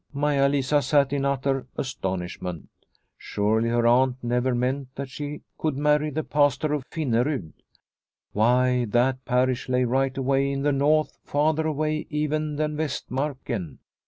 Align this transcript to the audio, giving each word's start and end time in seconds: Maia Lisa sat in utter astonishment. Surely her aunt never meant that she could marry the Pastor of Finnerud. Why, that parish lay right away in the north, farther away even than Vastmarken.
Maia 0.13 0.49
Lisa 0.49 0.81
sat 0.81 1.13
in 1.13 1.25
utter 1.25 1.67
astonishment. 1.77 2.69
Surely 3.19 3.69
her 3.69 3.85
aunt 3.85 4.15
never 4.23 4.55
meant 4.55 4.87
that 4.95 5.11
she 5.11 5.43
could 5.59 5.77
marry 5.77 6.09
the 6.09 6.23
Pastor 6.23 6.73
of 6.73 6.89
Finnerud. 6.89 7.53
Why, 8.31 8.85
that 8.85 9.23
parish 9.25 9.69
lay 9.69 9.83
right 9.85 10.17
away 10.17 10.51
in 10.51 10.63
the 10.63 10.71
north, 10.71 11.19
farther 11.23 11.67
away 11.67 12.07
even 12.09 12.55
than 12.55 12.75
Vastmarken. 12.77 13.77